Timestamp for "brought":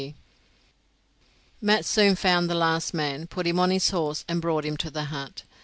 4.41-4.65